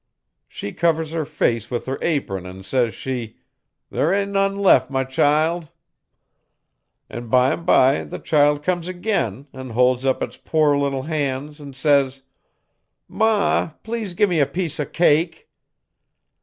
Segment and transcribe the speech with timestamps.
[0.47, 3.37] 'She covers her face with her apron an' says she,
[3.91, 5.67] "There am none left, my child."
[7.07, 11.73] 'An' bime bye the child comes agin' an' holds up its poor little han's an'
[11.73, 12.23] says:
[13.07, 13.73] "Ma!
[13.83, 15.47] please gi' me a piece O' cake."